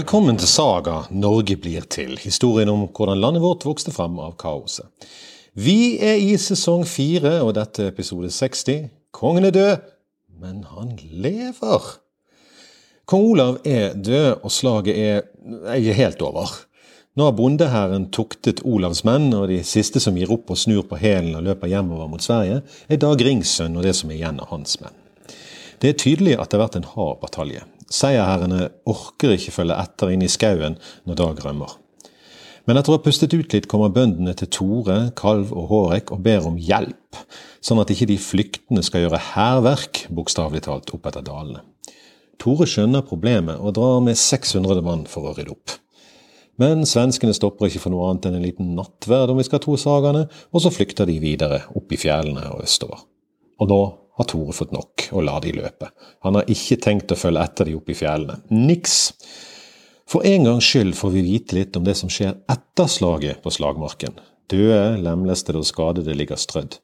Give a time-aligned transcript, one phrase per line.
[0.00, 4.86] Velkommen til Saga Norge blir til, historien om hvordan landet vårt vokste frem av kaoset.
[5.52, 8.86] Vi er i sesong fire, og dette er episode 60.
[9.12, 9.82] Kongen er død,
[10.40, 11.90] men han lever.
[13.04, 15.26] Kong Olav er død, og slaget er,
[15.74, 16.54] ikke helt over.
[17.12, 21.02] Nå har bondehæren tuktet Olavs menn, og de siste som gir opp og snur på
[21.02, 24.48] hælen og løper hjemover mot Sverige, er Dag Ringsønn og det som er igjen av
[24.54, 24.96] hans menn.
[25.80, 27.66] Det er tydelig at det har vært en hard batalje.
[27.90, 31.76] Seierherrene orker ikke følge etter inn i skauen når Dag rømmer.
[32.68, 36.20] Men etter å ha pustet ut litt, kommer bøndene til Tore, Kalv og Hårek og
[36.22, 37.18] ber om hjelp,
[37.64, 41.64] sånn at ikke de flyktende skal gjøre hærverk, bokstavelig talt, opp etter dalene.
[42.40, 45.74] Tore skjønner problemet og drar med 600 mann for å rydde opp.
[46.60, 49.74] Men svenskene stopper ikke for noe annet enn en liten nattverd, om vi skal tro
[49.80, 53.02] sagaene, og så flykter de videre opp i fjellene og østover.
[53.60, 53.80] Og nå
[54.20, 55.88] har Tore fått nok og lar de løpe.
[56.26, 58.42] Han har ikke tenkt å følge etter de opp i fjellene.
[58.52, 58.98] Niks.
[60.10, 63.52] For en gangs skyld får vi vite litt om det som skjer etter slaget på
[63.54, 64.18] slagmarken.
[64.50, 66.76] Døde, lemlestede og skadede ligger strødd.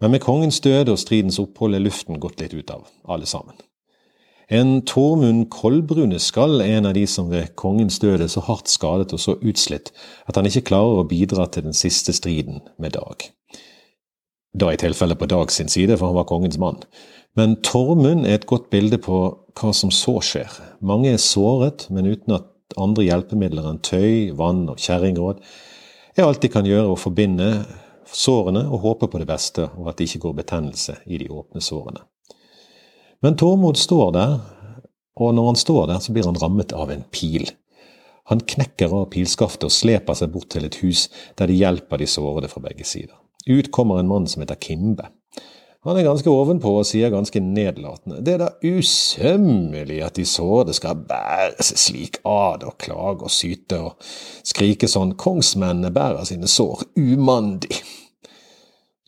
[0.00, 3.56] Men med kongens død og stridens opphold er luften gått litt ut av, alle sammen.
[4.52, 9.14] En Tormund Kolbruneskall er en av de som ved kongens død er så hardt skadet
[9.16, 9.90] og så utslitt
[10.28, 13.24] at han ikke klarer å bidra til den siste striden med Dag.
[14.54, 16.78] Da i tilfelle på Dag sin side, for han var kongens mann.
[17.34, 19.16] Men Tormund er et godt bilde på
[19.58, 20.50] hva som så skjer.
[20.78, 25.42] Mange er såret, men uten at andre hjelpemidler enn tøy, vann og kjerringråd
[26.14, 27.48] er alt de kan gjøre å forbinde
[28.14, 31.62] sårene og håpe på det beste, og at det ikke går betennelse i de åpne
[31.64, 32.04] sårene.
[33.24, 34.38] Men Tormod står der,
[35.18, 37.50] og når han står der, så blir han rammet av en pil.
[38.30, 42.08] Han knekker av pilskaftet og sleper seg bort til et hus der de hjelper de
[42.08, 43.16] sårede fra begge sider.
[43.46, 45.08] Ut kommer en mann som heter Kimbe.
[45.84, 48.22] Han er ganske ovenpå og sier ganske nedlatende.
[48.24, 53.32] Det er da usømmelig at de sårede skal bære seg slik ad og klage og
[53.32, 54.06] syte og
[54.48, 57.82] skrike sånn kongsmennene bærer sine sår umandig.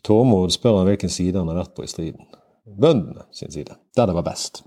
[0.05, 2.29] Tormod spør han hvilken side han har vært på i striden.
[2.67, 4.61] Bøndene sin side, der det var best.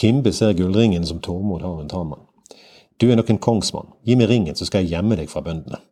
[0.00, 2.24] Kimbe ser gullringen som Tormod har rundt armen.
[2.96, 5.84] Du er nok en kongsmann, gi meg ringen, så skal jeg gjemme deg fra bøndene.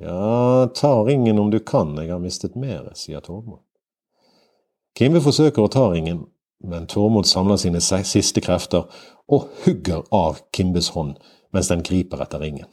[0.00, 3.64] Ja, ta ringen om du kan, jeg har mistet mere, sier Tormod.
[4.98, 6.26] Kimbe forsøker å ta ringen,
[6.62, 8.86] men Tormod samler sine siste krefter
[9.26, 11.18] og hugger av Kimbes hånd
[11.54, 12.68] mens den griper etter ringen.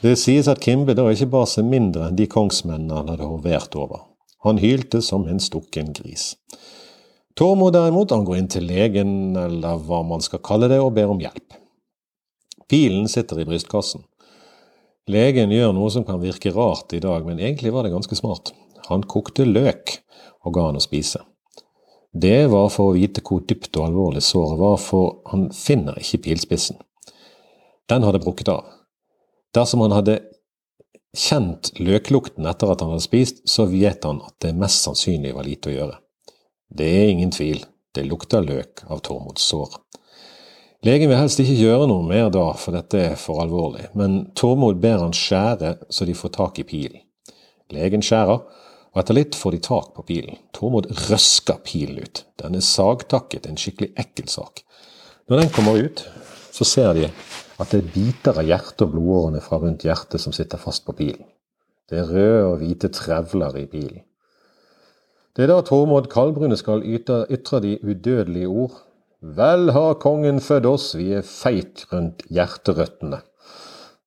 [0.00, 3.76] Det sies at Kimbe da ikke bar seg mindre enn de kongsmennene han hadde hovert
[3.76, 4.04] over.
[4.46, 6.34] Han hylte som en stukken gris.
[7.36, 11.10] Tormod derimot, han går inn til legen, eller hva man skal kalle det, og ber
[11.12, 11.56] om hjelp.
[12.70, 14.06] Pilen sitter i brystkassen.
[15.06, 18.50] Legen gjør noe som kan virke rart i dag, men egentlig var det ganske smart.
[18.88, 20.00] Han kokte løk
[20.42, 21.20] og ga han å spise.
[22.10, 26.24] Det var for å vite hvor dypt og alvorlig såret var, for han finner ikke
[26.24, 26.80] pilspissen.
[27.86, 28.64] Den hadde brukket av.
[29.54, 30.18] Dersom han hadde
[31.16, 35.46] kjent løklukten etter at han hadde spist, så vet han at det mest sannsynlig var
[35.46, 36.00] lite å gjøre.
[36.66, 37.62] Det er ingen tvil,
[37.94, 39.78] det lukter løk av Tormods sår.
[40.86, 44.76] Legen vil helst ikke gjøre noe mer da, for dette er for alvorlig, men Tormod
[44.78, 47.00] ber han skjære så de får tak i pilen.
[47.74, 48.44] Legen skjærer,
[48.94, 50.38] og etter litt får de tak på pilen.
[50.54, 52.22] Tormod røsker pilen ut.
[52.38, 54.62] Den er sagtakket, en skikkelig ekkel sak.
[55.26, 56.04] Når den kommer ut,
[56.54, 60.36] så ser de at det er biter av hjertet og blodårene fra rundt hjertet som
[60.36, 61.26] sitter fast på pilen.
[61.90, 64.04] Det er røde og hvite trevler i pilen.
[65.34, 68.84] Det er da Tormod Kalbrune skal ytre de udødelige ord
[69.34, 73.18] Vel har kongen født oss, vi er feit rundt hjerterøttene.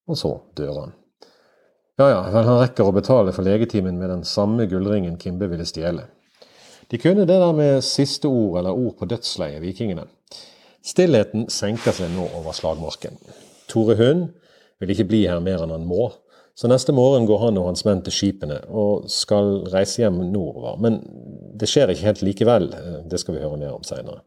[0.08, 0.94] Og så dør han.
[2.00, 5.68] Ja ja, vel han rekker å betale for legetimen med den samme gullringen Kimbe ville
[5.68, 6.06] stjele.
[6.90, 10.08] De kunne det der med siste ord eller ord på dødsleiet, vikingene.
[10.86, 13.20] Stillheten senker seg nå over slagmarken.
[13.70, 14.30] Tore Hund
[14.80, 16.08] vil ikke bli her mer enn han må,
[16.56, 20.80] så neste morgen går han og hans menn til skipene og skal reise hjem nordover.
[20.82, 21.02] Men
[21.60, 22.72] det skjer ikke helt likevel,
[23.12, 24.24] det skal vi høre mer om seinere.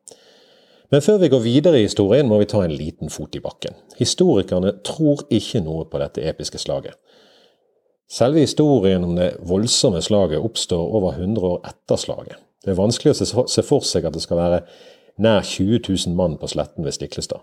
[0.92, 3.78] Men før vi går videre i historien, må vi ta en liten fot i bakken.
[3.96, 6.98] Historikerne tror ikke noe på dette episke slaget.
[8.12, 12.36] Selve historien om det voldsomme slaget oppstår over 100 år etter slaget.
[12.62, 14.60] Det er vanskelig å se for seg at det skal være
[15.22, 17.40] nær 20 000 mann på sletten ved Stiklestad.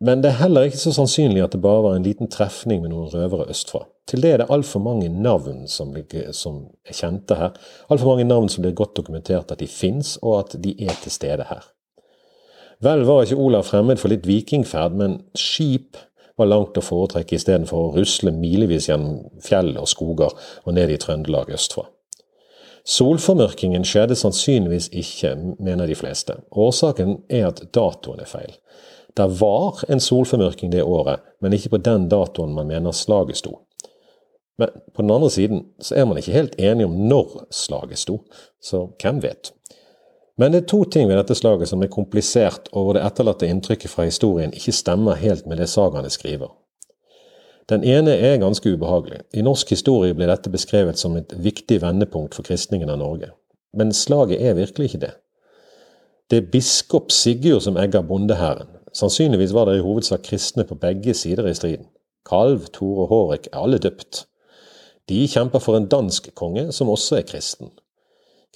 [0.00, 2.92] Men det er heller ikke så sannsynlig at det bare var en liten trefning med
[2.92, 3.84] noen røvere østfra.
[4.08, 5.94] Til det er det altfor mange navn som,
[6.36, 7.56] som, er kjente her.
[7.88, 11.12] Altfor mange navn som blir godt dokumentert at de fins, og at de er til
[11.12, 11.64] stede her.
[12.84, 15.96] Vel var ikke Olav fremmed for litt vikingferd, men skip
[16.36, 20.34] var langt å foretrekke istedenfor å rusle milevis gjennom fjell og skoger
[20.64, 21.86] og ned i Trøndelag østfra.
[22.86, 26.36] Solformørkingen skjedde sannsynligvis ikke, mener de fleste.
[26.52, 28.52] Årsaken er at datoen er feil.
[29.16, 33.56] Det var en solformørking det året, men ikke på den datoen man mener slaget sto.
[34.60, 38.20] Men på den andre siden så er man ikke helt enig om når slaget sto,
[38.62, 39.55] så hvem vet?
[40.38, 43.48] Men det er to ting ved dette slaget som er komplisert, og hvor det etterlatte
[43.48, 46.52] inntrykket fra historien ikke stemmer helt med det sagaene skriver.
[47.68, 49.24] Den ene er ganske ubehagelig.
[49.34, 53.32] I norsk historie blir dette beskrevet som et viktig vendepunkt for kristningen av Norge.
[53.74, 55.14] Men slaget er virkelig ikke det.
[56.30, 58.68] Det er biskop Sigurd som egger bondehæren.
[58.94, 61.86] Sannsynligvis var det i hovedsak kristne på begge sider i striden.
[62.26, 64.26] Kalv, Tore og Hårek er alle døpt.
[65.08, 67.70] De kjemper for en dansk konge som også er kristen.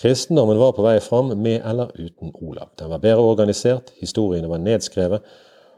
[0.00, 2.70] Kristendommen var på vei fram med eller uten Olav.
[2.80, 5.26] Den var bedre organisert, historiene var nedskrevet,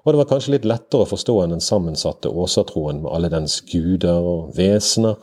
[0.03, 3.61] og det var kanskje litt lettere å forstå enn den sammensatte åsatroen med alle dens
[3.67, 5.19] guder og vesener.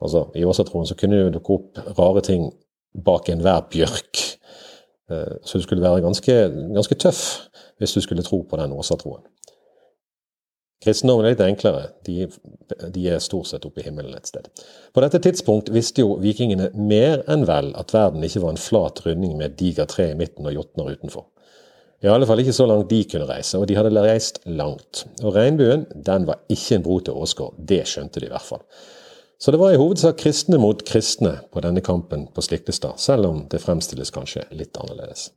[0.00, 2.48] Altså, I åsatroen så kunne det dukke opp rare ting
[3.04, 4.22] bak enhver bjørk.
[5.12, 6.36] Eh, så du skulle være ganske,
[6.76, 7.22] ganske tøff
[7.80, 9.22] hvis du skulle tro på den åsatroen.
[10.80, 12.24] Kristendommen er litt enklere, de,
[12.88, 14.46] de, er stort sett oppe i himmelen et sted.
[14.96, 19.02] På dette tidspunkt visste jo vikingene mer enn vel at verden ikke var en flat
[19.04, 21.26] runding med et digert tre i midten og jotner utenfor.
[22.00, 25.02] I alle fall ikke så langt de kunne reise, og de hadde reist langt.
[25.20, 28.62] Og regnbuen, den var ikke en bro til Åsgård, det skjønte de i hvert fall.
[29.40, 33.42] Så det var i hovedsak kristne mot kristne på denne kampen på Stiklestad, selv om
[33.52, 35.28] det fremstilles kanskje litt annerledes.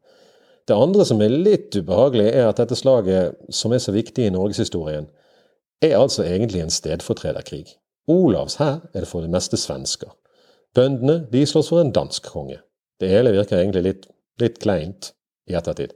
[0.68, 4.31] Det andre som er litt ubehagelig, er at dette slaget, som er så viktig i
[4.31, 5.10] norgeshistorien,
[5.81, 7.66] er altså egentlig en stedfortrederkrig.
[8.08, 10.12] Olavs hær er det for det meste svensker.
[10.75, 12.60] Bøndene de slåss for en dansk konge.
[13.00, 14.08] Det hele virker egentlig litt,
[14.42, 15.14] litt kleint
[15.50, 15.94] i ettertid.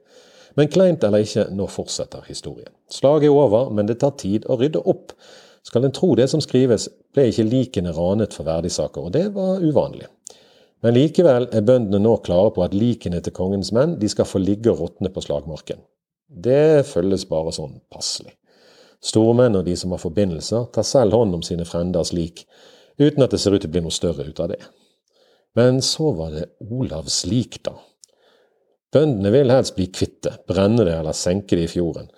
[0.57, 2.71] Men kleint eller ikke, nå fortsetter historien.
[2.89, 5.13] Slaget er over, men det tar tid å rydde opp.
[5.67, 9.61] Skal en tro det som skrives, ble ikke likene ranet for verdisaker, og det var
[9.61, 10.07] uvanlig.
[10.85, 14.41] Men likevel er bøndene nå klare på at likene til kongens menn de skal få
[14.41, 15.81] ligge og råtne på slagmarken.
[16.27, 18.33] Det følges bare sånn passelig.
[19.03, 22.45] Stormenn og de som har forbindelser, tar selv hånd om sine frenders lik,
[22.97, 24.61] uten at det ser ut til å bli noe større ut av det.
[25.57, 27.75] Men så var det Olavs lik, da.
[28.93, 32.09] Bøndene vil helst bli kvitt det, brenne det eller senke det i fjorden,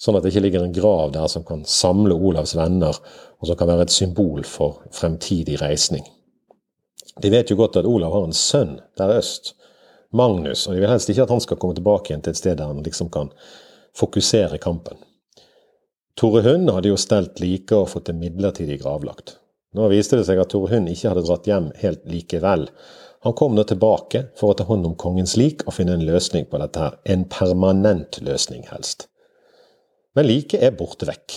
[0.00, 2.98] sånn at det ikke ligger en grav der som kan samle Olavs venner,
[3.38, 6.06] og som kan være et symbol for fremtidig reisning.
[7.22, 9.54] De vet jo godt at Olav har en sønn der øst,
[10.14, 12.58] Magnus, og de vil helst ikke at han skal komme tilbake igjen til et sted
[12.58, 13.32] der han liksom kan
[13.98, 14.98] fokusere kampen.
[16.14, 19.38] Tore Hund hadde jo stelt like og fått det midlertidig gravlagt.
[19.74, 22.68] Nå viste det seg at Tore Hund ikke hadde dratt hjem helt likevel.
[23.26, 26.46] Han kom nå tilbake for å ta hånd om kongens lik og finne en løsning
[26.50, 26.98] på dette her.
[27.08, 29.08] En permanent løsning, helst.
[30.14, 31.34] Men liket er borte vekk.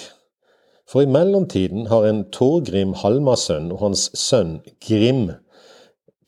[0.87, 5.31] For i mellomtiden har en Torgrim Halmasønn og hans sønn Grim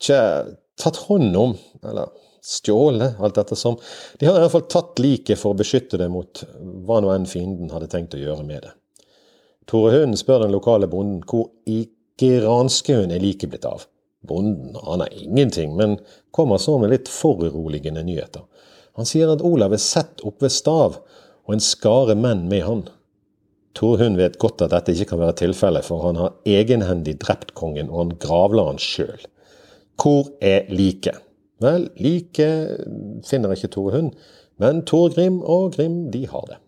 [0.00, 0.20] ikke
[0.80, 1.54] tatt hånd om,
[1.84, 2.10] eller
[2.42, 3.76] stjålet, alt dette som.
[4.18, 6.42] De har i hvert fall tatt liket for å beskytte det mot
[6.86, 8.74] hva nå enn fienden hadde tenkt å gjøre med det.
[9.70, 11.84] Tore Hund spør den lokale bonden hvor i
[12.20, 13.84] granskauen er liket blitt av.
[14.26, 15.98] Bonden aner ingenting, men
[16.30, 18.44] kommer så med litt foruroligende nyheter.
[18.98, 20.98] Han sier at Olav er sett opp ved Stav,
[21.46, 22.82] og en skare menn med han.
[23.78, 27.54] Tore Hund vet godt at dette ikke kan være tilfellet, for han har egenhendig drept
[27.56, 29.22] kongen, og han gravla han sjøl.
[30.00, 31.22] Hvor er liket?
[31.60, 32.48] Vel, like
[33.28, 34.12] finner ikke Tore Hund,
[34.60, 36.58] men Torgrim og Grim, de har det.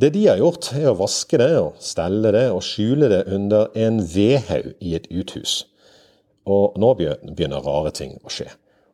[0.00, 3.68] Det de har gjort, er å vaske det og stelle det og skjule det under
[3.76, 5.64] en vedhaug i et uthus.
[6.48, 8.48] Og nå begynner rare ting å skje.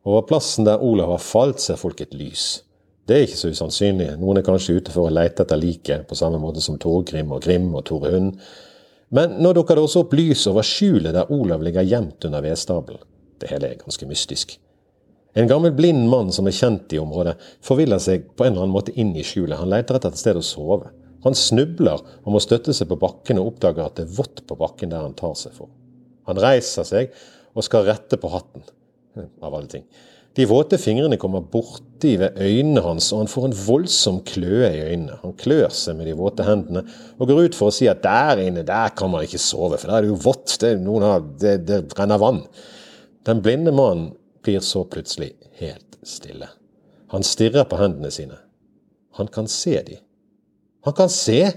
[0.07, 2.61] Over plassen der Olav har falt, ser folk et lys.
[3.07, 4.09] Det er ikke så usannsynlig.
[4.19, 7.45] Noen er kanskje ute for å leite etter liket, på samme måte som Torgrim og
[7.45, 8.41] Grim og Tore Hund.
[9.15, 12.99] Men nå dukker det også opp lys over skjulet der Olav ligger gjemt under vedstabelen.
[13.39, 14.57] Det hele er ganske mystisk.
[15.35, 18.77] En gammel blind mann som er kjent i området, forviller seg på en eller annen
[18.77, 19.59] måte inn i skjulet.
[19.59, 20.91] Han leter etter et sted å sove.
[21.25, 24.57] Han snubler og må støtte seg på bakken og oppdager at det er vått på
[24.57, 25.69] bakken der han tar seg for.
[26.29, 27.15] Han reiser seg
[27.57, 28.63] og skal rette på hatten,
[29.17, 29.85] av alle ting.
[30.37, 34.83] De våte fingrene kommer borti ved øynene hans, og han får en voldsom kløe i
[34.91, 35.17] øynene.
[35.23, 36.83] Han klør seg med de våte hendene
[37.17, 39.89] og går ut for å si at der inne, der kan man ikke sove, for
[39.89, 40.75] der er det jo vått, det,
[41.41, 42.43] det, det renner vann.
[43.25, 44.11] Den blinde mannen
[44.47, 46.47] blir så plutselig helt stille.
[47.11, 48.37] Han stirrer på hendene sine.
[49.19, 49.97] Han kan se de.
[50.87, 51.51] Han kan se!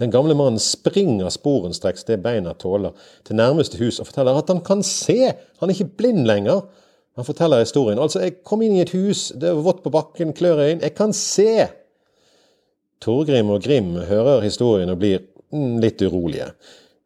[0.00, 4.62] Den gamle mannen springer sporenstreks det beina tåler, til nærmeste hus og forteller at han
[4.66, 5.34] kan se!
[5.60, 6.64] Han er ikke blind lenger!
[7.18, 8.00] Han forteller historien.
[8.00, 10.88] Altså, jeg kom inn i et hus, det var vått på bakken, klør i øynene.
[10.88, 11.68] Jeg kan se!
[13.00, 16.50] Torgrim og Grim hører historien og blir mm, litt urolige.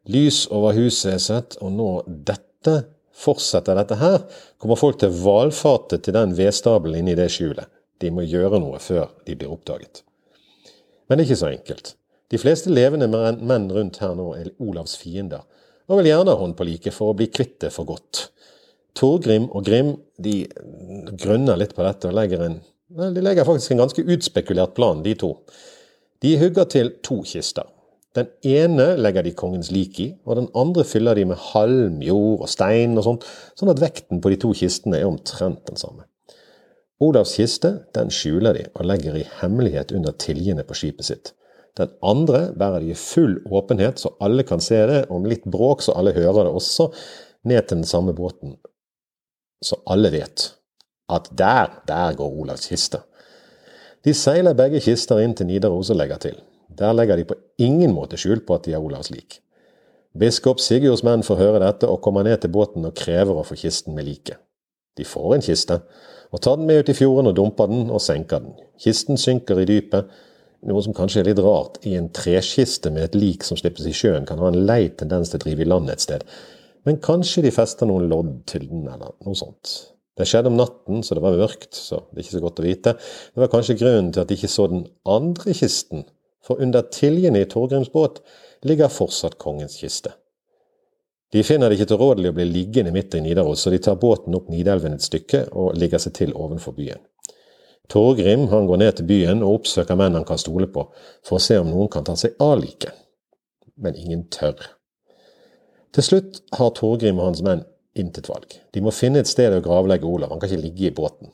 [0.09, 2.79] Lys over huset er sett, og nå dette
[3.15, 4.17] Fortsetter dette her,
[4.59, 7.69] kommer folk til valfate til den vedstabelen i det skjulet.
[8.03, 10.03] De må gjøre noe før de blir oppdaget.
[11.07, 11.93] Men det er ikke så enkelt.
[12.33, 15.45] De fleste levende menn rundt her nå er Olavs fiender,
[15.85, 18.27] og vil gjerne ha hånd på like for å bli kvitt det for godt.
[18.97, 20.41] Torgrim og Grim de
[21.19, 22.63] grunner litt på dette og legger en
[22.95, 25.31] de legger faktisk en ganske utspekulert plan, de to.
[26.21, 27.65] De hugger til to kister.
[28.15, 32.45] Den ene legger de kongens lik i, og den andre fyller de med halm, jord
[32.45, 33.25] og stein og sånt,
[33.59, 36.07] sånn at vekten på de to kistene er omtrent den samme.
[37.03, 41.33] Olavs kiste den skjuler de og legger i hemmelighet under tiljene på skipet sitt.
[41.75, 45.83] Den andre bærer de i full åpenhet, så alle kan se det, med litt bråk
[45.83, 46.87] så alle hører det også,
[47.43, 48.55] ned til den samme båten.
[49.59, 50.53] Så alle vet
[51.11, 53.03] at der, der går Olavs kiste.
[54.05, 56.39] De seiler begge kister inn til Nidaros og legger til.
[56.75, 59.39] Der legger de på ingen måte skjul på at de er Olavs lik.
[60.15, 63.57] Biskop Sigurds menn får høre dette og kommer ned til båten og krever å få
[63.59, 64.39] kisten med liket.
[64.95, 65.79] De får en kiste,
[66.31, 68.55] og tar den med ut i fjorden og dumper den og senker den.
[68.79, 70.07] Kisten synker i dypet,
[70.65, 71.81] noe som kanskje er litt rart.
[71.83, 75.31] I en treskiste med et lik som slippes i sjøen, kan ha en lei tendens
[75.31, 76.23] til å drive i land et sted.
[76.87, 79.75] Men kanskje de fester noen lodd til den, eller noe sånt.
[80.15, 82.65] Det skjedde om natten, så det var mørkt, så det er ikke så godt å
[82.65, 82.93] vite.
[82.95, 86.05] Det var kanskje grunnen til at de ikke så den andre kisten,
[86.45, 88.21] for under tiljene i Torgrims båt
[88.65, 90.13] ligger fortsatt kongens kiste.
[91.33, 94.35] De finner det ikke tilrådelig å bli liggende midt i Nidaros, så de tar båten
[94.37, 97.01] opp Nidelven et stykke og ligger seg til ovenfor byen.
[97.91, 100.87] Torgrim han går ned til byen og oppsøker menn han kan stole på,
[101.25, 102.93] for å se om noen kan ta seg av liket.
[103.75, 104.61] Men ingen tør.
[105.93, 108.57] Til slutt har Torgrim og hans menn intet valg.
[108.73, 111.31] De må finne et sted å gravlegge Olav, han kan ikke ligge i båten.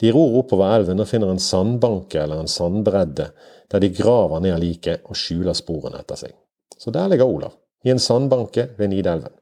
[0.00, 3.28] De ror oppover elven og finner en sandbanke eller en sandbredde,
[3.72, 6.34] der de graver ned liket og skjuler sporene etter seg.
[6.76, 9.32] Så der ligger Olav i en sandbanke ved Nidelven.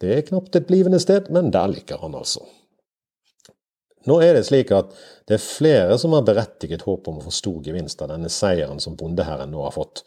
[0.00, 2.42] Det er knapt et blivende sted, men der ligger han altså.
[4.06, 4.92] Nå er det slik at
[5.26, 8.78] det er flere som har berettiget håp om å få stor gevinst av denne seieren
[8.82, 10.04] som bondeherren nå har fått,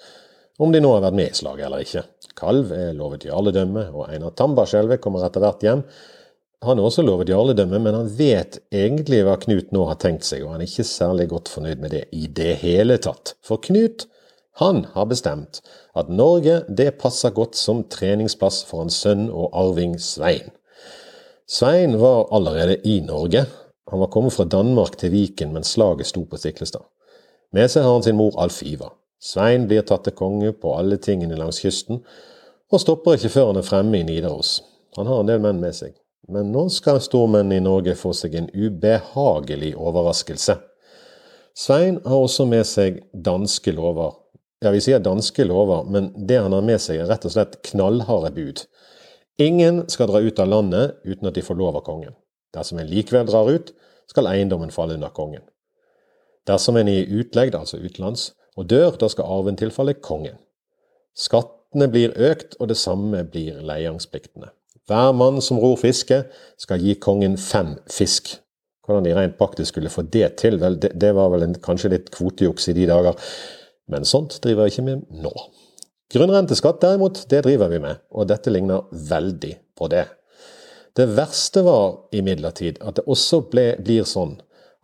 [0.59, 2.05] om de nå har vært med i slaget eller ikke.
[2.39, 5.83] Kalv er lovet i alle dømme, og Einar Tambarskjelvet kommer etter hvert hjem.
[6.65, 10.43] Han er også lovet jarledømme, men han vet egentlig hva Knut nå har tenkt seg,
[10.43, 13.37] og han er ikke særlig godt fornøyd med det i det hele tatt.
[13.45, 14.09] For Knut
[14.59, 15.61] han har bestemt
[15.95, 20.51] at Norge det passer godt som treningsplass for hans sønn og arving Svein.
[21.47, 23.45] Svein var allerede i Norge.
[23.89, 26.83] Han var kommet fra Danmark til Viken mens slaget sto på Stiklestad.
[27.55, 28.97] Med seg har han sin mor Alf Ivar.
[29.19, 32.03] Svein blir tatt til konge på alle tingene langs kysten,
[32.69, 34.59] og stopper ikke før han er fremme i Nidaros.
[34.99, 35.95] Han har en del menn med seg.
[36.29, 40.59] Men nå skal stormennene i Norge få seg en ubehagelig overraskelse.
[41.57, 44.13] Svein har også med seg danske lover
[44.59, 47.59] ja, vi sier danske lover, men det han har med seg, er rett og slett
[47.69, 48.65] knallharde bud.
[49.39, 52.17] Ingen skal dra ut av landet uten at de får lov av kongen.
[52.55, 53.71] Dersom en likevel drar ut,
[54.09, 55.45] skal eiendommen falle under kongen.
[56.49, 60.35] Dersom en er utlegd, altså utenlands, og dør, da skal arven tilfalle kongen.
[61.15, 64.49] Skattene blir økt, og det samme blir leiegangspliktene.
[64.89, 66.23] Hver mann som ror fiske,
[66.57, 68.33] skal gi kongen fem fisk.
[68.87, 71.91] Hvordan de rent praktisk skulle få det til, vel, det, det var vel en, kanskje
[71.93, 73.17] litt kvotejuks i de dager.
[73.89, 75.33] Men sånt driver jeg ikke med nå.
[76.09, 80.07] Grunnrenteskatt derimot, det driver vi med, og dette ligner veldig på det.
[80.97, 84.39] Det verste var imidlertid at det også ble, blir sånn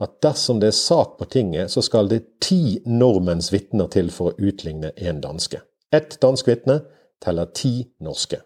[0.05, 4.31] at dersom det er sak på tinget, så skal det ti nordmenns vitner til for
[4.31, 5.63] å utligne en danske.
[5.89, 6.83] Ett dansk vitne
[7.23, 8.43] teller ti norske.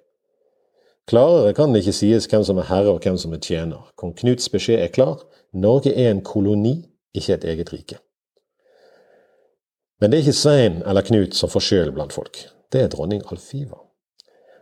[1.10, 3.82] Klarere kan det ikke sies hvem som er herre og hvem som er tjener.
[3.98, 5.24] Kong Knuts beskjed er klar.
[5.58, 6.76] Norge er en koloni,
[7.18, 7.98] ikke et eget rike.
[10.00, 12.38] Men det er ikke Svein eller Knut som får skylden blant folk.
[12.72, 13.82] Det er dronning Alfiva.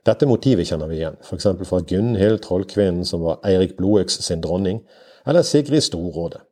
[0.08, 1.50] Dette motivet kjenner vi igjen, f.eks.
[1.68, 4.80] fra Gunhild, trollkvinnen som var Eirik Blodøks sin dronning,
[5.28, 6.46] eller Sigrid Storrådet.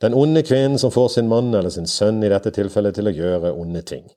[0.00, 3.12] Den onde kvinnen som får sin mann eller sin sønn i dette tilfellet til å
[3.12, 4.08] gjøre onde ting.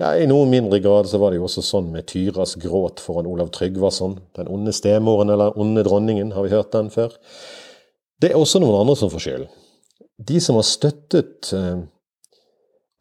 [0.00, 3.26] Ja, I noe mindre grad så var det jo også sånn med Tyras gråt foran
[3.28, 4.14] Olav Tryggvason.
[4.38, 7.12] Den onde stemoren eller onde dronningen, har vi hørt den før?
[8.20, 9.52] Det er også noen andre som får skylden.
[10.30, 11.84] De som har støttet eh,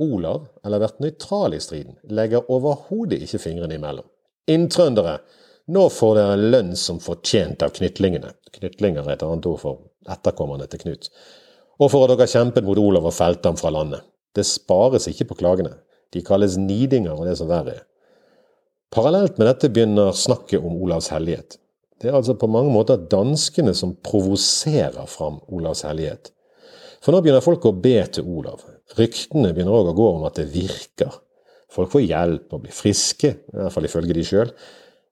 [0.03, 4.07] Olav, eller vært nøytrale i striden, legger overhodet ikke fingrene imellom.
[4.51, 5.21] Inntrøndere,
[5.71, 8.35] nå får dere lønn som fortjent av knytlingene.
[8.59, 11.11] Knytlinger er et annet ord for etterkommerne til Knut.
[11.79, 14.03] Og for at dere har kjempet mot Olav og felte ham fra landet.
[14.35, 15.77] Det spares ikke på klagene.
[16.13, 17.85] De kalles nidinger og det som verre er.
[18.89, 21.59] Parallelt med dette begynner snakket om Olavs hellighet.
[22.01, 26.31] Det er altså på mange måter danskene som provoserer fram Olavs hellighet.
[27.03, 28.63] For nå begynner folk å be til Olav.
[28.97, 31.13] Ryktene begynner òg å gå om at det virker.
[31.69, 34.51] Folk får hjelp og blir friske, i hvert fall ifølge de sjøl.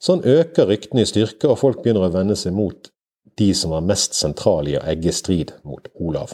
[0.02, 2.90] Sånn øker ryktene i styrke, og folk begynner å vende seg mot
[3.38, 6.34] de som var mest sentrale i å egge strid mot Olav.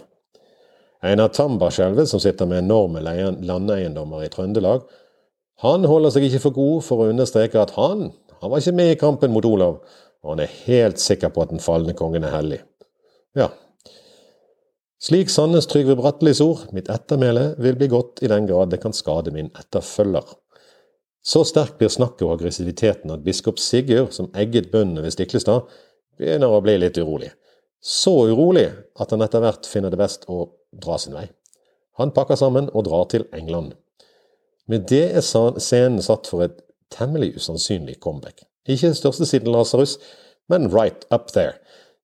[1.03, 4.86] Einar Tambarskjelvet, som sitter med enorme landeiendommer i Trøndelag,
[5.63, 8.07] han holder seg ikke for god for å understreke at han,
[8.39, 9.81] han var ikke med i kampen mot Olav,
[10.24, 12.62] og han er helt sikker på at den falne kongen er hellig.
[13.38, 13.51] Ja,
[15.03, 18.95] slik sannes Trygve Brattelis ord, mitt ettermæle vil bli godt i den grad det kan
[18.95, 20.29] skade min etterfølger.
[21.24, 25.67] Så sterk blir snakket og aggressiviteten at biskop Sigurd, som egget bøndene ved Stiklestad,
[26.15, 27.33] begynner å bli litt urolig.
[27.84, 31.28] Så urolig at han etter hvert finner det best å dra sin vei.
[32.00, 33.75] Han pakker sammen og drar til England.
[34.72, 36.62] Med det er scenen satt for et
[36.94, 38.46] temmelig usannsynlig comeback.
[38.70, 39.98] Ikke største siden Lasarus,
[40.48, 41.58] men right up there.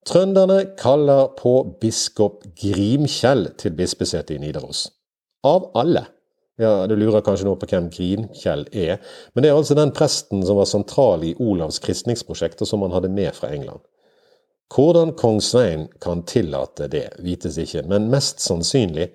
[0.08, 4.88] Trønderne kaller på biskop Grimkjell til bispesetet i Nidaros.
[5.48, 6.06] Av alle.
[6.60, 9.00] Ja, Du lurer kanskje nå på hvem Grimkjell er,
[9.34, 12.92] men det er altså den presten som var sentral i Olavs kristningsprosjekt, og som han
[12.92, 13.80] hadde med fra England.
[14.70, 19.10] Hvordan kong Svein kan tillate det, vites ikke, men mest sannsynlig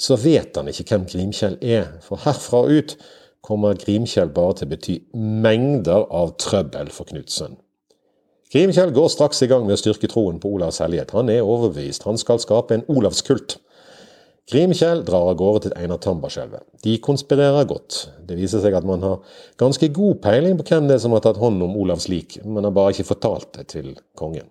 [0.00, 2.96] så vet han ikke hvem Grimkjell er, for herfra ut
[3.44, 7.58] kommer Grimkjell bare til å bety mengder av trøbbel for Knutsen.
[8.54, 11.12] Grimkjell går straks i gang med å styrke troen på Olavs hellighet.
[11.16, 13.58] Han er overbevist, han skal skape en olavskult.
[14.52, 16.66] Grimkjell drar av gårde til Einar Tambarskjelvet.
[16.84, 18.10] De konspirerer godt.
[18.28, 21.22] Det viser seg at man har ganske god peiling på hvem det er som har
[21.24, 24.50] tatt hånd om Olavs lik, men har bare ikke fortalt det til kongen.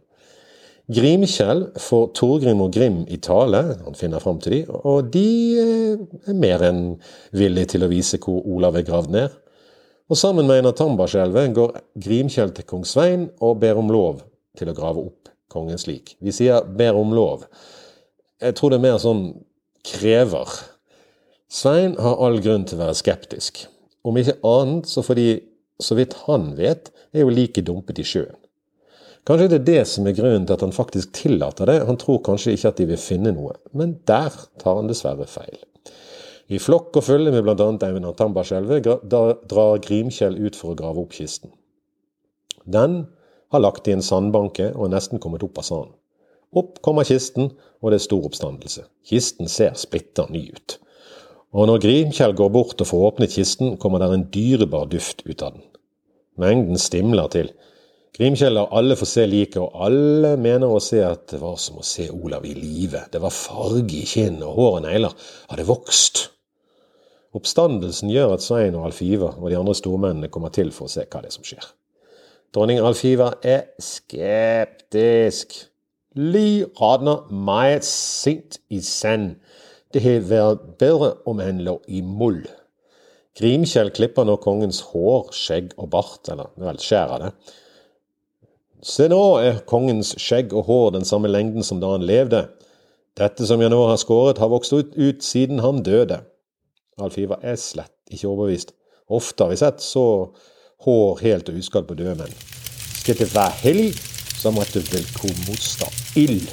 [0.94, 5.30] Grimkjell får Torgrim og Grim i tale, han finner fram til de, og de
[5.62, 6.82] eh, er mer enn
[7.32, 9.38] villige til å vise hvor Olav er gravd ned.
[10.12, 14.26] Og sammen med Einar Tambarskjelvet går Grimkjell til kong Svein og ber om lov
[14.58, 16.18] til å grave opp kongens lik.
[16.20, 17.46] Vi sier 'ber om lov'.
[18.42, 19.44] Jeg tror det er mer sånn
[19.88, 20.50] krever.
[21.52, 23.66] Svein har all grunn til å være skeptisk.
[24.04, 25.28] Om ikke annet så fordi,
[25.80, 28.40] så vidt han vet, er jo liket dumpet i sjøen.
[29.24, 31.78] Kanskje det er det som er grunnen til at han faktisk tillater det.
[31.88, 35.62] Han tror kanskje ikke at de vil finne noe, men der tar han dessverre feil.
[36.52, 37.70] I flokk og følge med bl.a.
[37.88, 41.54] Eivind Tambarskjelvet drar Grimkjell ut for å grave opp kisten.
[42.68, 43.06] Den
[43.54, 45.96] har lagt i en sandbanke og er nesten kommet opp av sanden.
[46.54, 48.86] Opp kommer kisten, og det er stor oppstandelse.
[49.10, 50.78] Kisten ser splitter ny ut.
[51.54, 55.42] Og når Grimkjell går bort og får åpnet kisten, kommer det en dyrebar duft ut
[55.42, 55.66] av den.
[56.42, 57.52] Mengden stimler til.
[58.14, 61.80] Grimkjell lar alle få se liket, og alle mener å se at det var som
[61.82, 63.06] å se Olav i live.
[63.14, 65.18] Det var farge i kinn, og hår og negler
[65.50, 66.28] hadde vokst.
[67.34, 71.08] Oppstandelsen gjør at Svein og Alfiva og de andre stormennene kommer til for å se
[71.08, 71.66] hva det er som skjer.
[72.54, 75.56] Dronning Alfiva er skeptisk.
[76.16, 79.36] Li radner meget sent i sand.
[79.94, 82.44] Det hadde vært bedre om han lå i moll.
[83.38, 87.32] Grimkjell klipper nå kongens hår, skjegg og bart, eller vel, skjærer det
[88.84, 92.44] Se nå er kongens skjegg og hår den samme lengden som da han levde.
[93.16, 96.20] Dette som jeg nå har skåret, har vokst ut, ut siden han døde.
[97.00, 98.76] Alf Ivar er slett ikke overbevist.
[99.08, 100.06] Ofte har vi sett så
[100.84, 102.42] hår helt og uskadd på døde menn.
[103.00, 103.64] Skal det være
[104.52, 105.88] måtte vel kunne motstå
[106.20, 106.50] ild.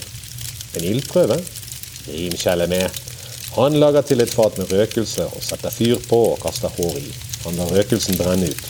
[0.77, 1.41] En ildprøve?
[2.07, 3.01] Rimkjell er med.
[3.57, 7.09] Han lager til et fat med røkelse og setter fyr på og kaster hår i.
[7.45, 8.69] Han lar røkelsen brenne ut.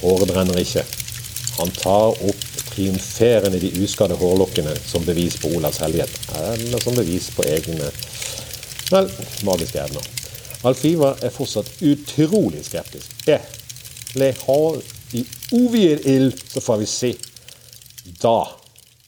[0.00, 0.82] Håret brenner ikke.
[1.60, 7.30] Han tar opp triumferende de uskadde hårlokkene som bevis på Olavs hellighet, eller som bevis
[7.36, 7.90] på egne
[8.90, 9.10] vel,
[9.46, 10.08] magiske evner.
[10.64, 13.12] Alfiva er fortsatt utrolig skeptisk.
[13.26, 13.38] Det
[14.18, 14.80] le har
[15.14, 17.12] i uviet ild, så får vi se.
[18.04, 18.44] Da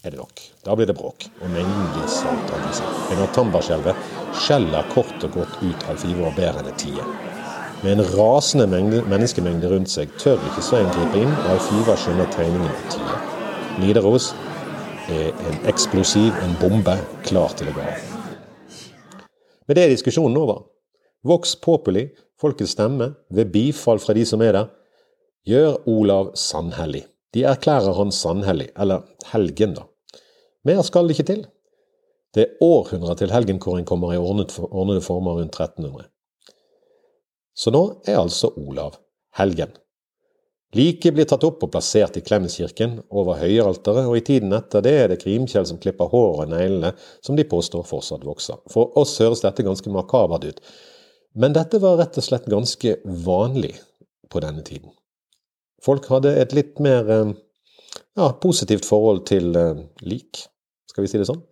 [0.05, 0.41] er det nok.
[0.65, 2.53] Da blir det bråk, og mengden blir salt.
[3.13, 4.07] En av Tambarskjelvet
[4.41, 7.05] skjeller kort og godt ut Alfiva og ber henne tie.
[7.83, 12.73] Med en rasende menneskemengde rundt seg tør ikke Svein gripe inn, og Alfiva skjønner tegningen
[12.73, 13.19] på tide.
[13.83, 14.31] Nidaros
[15.13, 16.97] er en eksplosiv, en bombe,
[17.29, 18.07] klar til å gå av.
[19.67, 20.63] Med det er diskusjonen over.
[21.27, 22.07] Vox populi,
[22.41, 24.73] folkets stemme, ved bifall fra de som er der,
[25.47, 27.05] gjør Olav sannhellig.
[27.37, 29.85] De erklærer han sannhellig, eller helgen, da.
[30.65, 31.43] Mer skal det ikke til.
[32.33, 36.09] Det er århundrer til helgenkåring kommer i ordnede former rundt 1300.
[37.57, 38.97] Så nå er altså Olav
[39.37, 39.77] helgen.
[40.77, 44.95] Liket blir tatt opp og plassert i Klemmenskirken over høyalteret, og i tiden etter det
[44.99, 46.93] er det Krimkjell som klipper håret og neglene,
[47.25, 48.61] som de påstår fortsatt vokser.
[48.73, 50.61] For oss høres dette ganske makabert ut,
[51.37, 53.75] men dette var rett og slett ganske vanlig
[54.33, 54.93] på denne tiden.
[55.85, 57.33] Folk hadde et litt mer eh,
[58.17, 60.45] ja, positivt forhold til eh, lik,
[60.91, 61.43] skal vi si det sånn.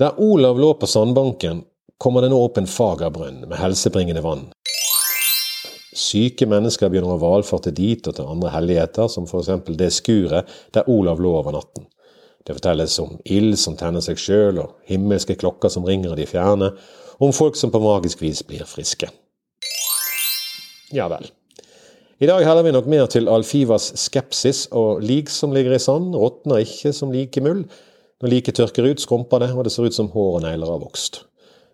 [0.00, 1.64] Der Olav lå på sandbanken,
[2.02, 4.48] kommer det nå opp en fager brønn med helsebringende vann.
[5.92, 9.50] Syke mennesker begynner å valfarte dit og til andre helligheter, som f.eks.
[9.76, 11.86] det skuret der Olav lå over natten.
[12.42, 16.26] Det fortelles om ild som tenner seg sjøl, og himmelske klokker som ringer i de
[16.26, 16.72] fjerne,
[17.20, 19.12] og om folk som på magisk vis blir friske.
[20.92, 21.28] Ja vel.
[22.22, 26.12] I dag heller vi nok mer til Alfivas skepsis, og lik som ligger i sand,
[26.14, 27.64] råtner ikke som like mull.
[28.22, 30.78] Når liket tørker ut, skrumper det, og det ser ut som hår og negler har
[30.84, 31.24] vokst.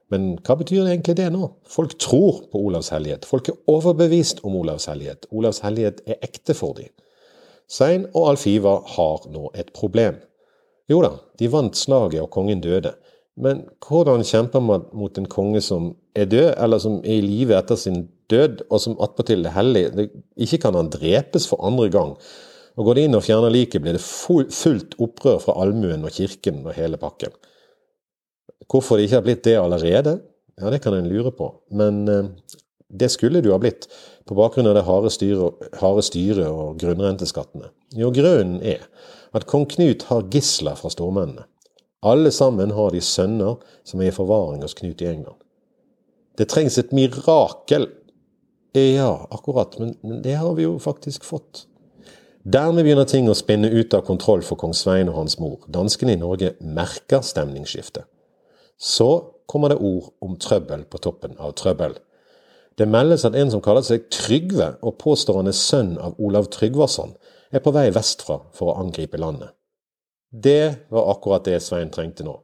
[0.08, 1.50] Men hva betyr egentlig det nå?
[1.68, 3.28] Folk tror på Olavs hellighet.
[3.28, 5.28] Folk er overbevist om Olavs hellighet.
[5.28, 6.88] Olavs hellighet er ekte for dem.
[7.68, 10.16] Sein og Alfiva har nå et problem.
[10.88, 12.96] Jo da, de vant slaget og kongen døde.
[13.36, 17.60] Men hvordan kjemper man mot en konge som er død, eller som er i live
[17.60, 20.08] etter sin død, og som attpåtil er hellig?
[20.36, 22.14] Ikke kan han drepes for andre gang.
[22.78, 26.62] Og Går de inn og fjerner liket, blir det fullt opprør fra allmuen og kirken
[26.64, 27.34] og hele pakken.
[28.68, 30.18] Hvorfor det ikke har blitt det allerede,
[30.58, 31.50] ja, det kan en lure på.
[31.70, 32.28] Men eh,
[32.88, 33.88] det skulle det jo ha blitt,
[34.28, 37.70] på bakgrunn av det harde styret styre og grunnrenteskattene.
[37.96, 38.84] Jo, grunnen er
[39.36, 41.46] at kong Knut har gisler fra stormennene.
[42.06, 45.38] Alle sammen har de sønner som er i forvaring hos Knut i England.
[46.38, 47.88] Det trengs et mirakel.
[48.76, 51.64] Ja, akkurat, men det har vi jo faktisk fått.
[52.48, 55.64] Dermed begynner ting å spinne ut av kontroll for kong Svein og hans mor.
[55.68, 58.06] Danskene i Norge merker stemningsskiftet.
[58.78, 59.08] Så
[59.48, 61.96] kommer det ord om trøbbel på toppen av trøbbel.
[62.78, 66.46] Det meldes at en som kaller seg Trygve, og påstår han er sønn av Olav
[66.54, 67.16] Tryggvason,
[67.50, 69.50] er på vei vestfra for å angripe landet.
[70.30, 72.36] Det var akkurat det Svein trengte nå.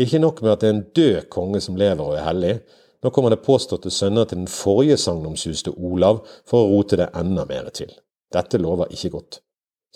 [0.00, 2.54] Ikke nok med at det er en død konge som lever og er hellig,
[3.04, 7.46] nå kommer det påståtte sønner til den forrige sagnomsuste Olav for å rote det enda
[7.48, 7.92] mer til.
[8.32, 9.40] Dette lover ikke godt.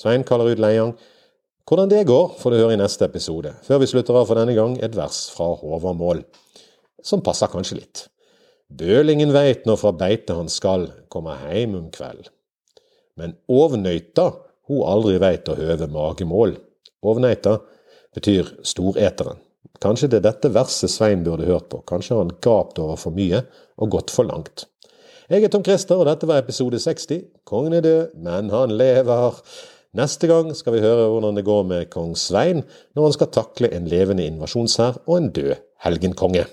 [0.00, 0.94] Svein kaller ut Leiang,
[1.68, 3.54] hvordan det går, får du høre i neste episode.
[3.64, 6.24] Før vi slutter av for denne gang, et vers fra Håvamål,
[7.04, 8.02] som passer kanskje litt.
[8.68, 12.28] Bølingen veit når fra beite han skal, komme heim om kveld.
[13.20, 14.26] Men ovnøyta,
[14.68, 16.56] ho aldri veit å høve magemål.
[17.04, 17.58] Ovnøyta
[18.16, 19.40] betyr storeteren.
[19.82, 23.16] Kanskje det er dette verset Svein burde hørt på, kanskje har han gapt over for
[23.16, 23.42] mye
[23.80, 24.66] og gått for langt.
[25.32, 27.22] Jeg er Tom Christer, og dette var episode 60.
[27.48, 29.40] Kongen er død, men han lever.
[29.96, 32.64] Neste gang skal vi høre hvordan det går med kong Svein
[32.96, 35.54] når han skal takle en levende invasjonshær og en død
[35.86, 36.44] helgenkonge.